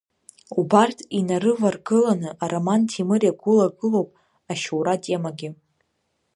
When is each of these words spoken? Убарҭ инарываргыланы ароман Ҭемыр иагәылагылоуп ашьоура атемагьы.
Убарҭ 0.59 0.97
инарываргыланы 1.17 2.29
ароман 2.43 2.81
Ҭемыр 2.89 3.21
иагәылагылоуп 3.23 4.09
ашьоура 4.51 4.93
атемагьы. 4.97 5.49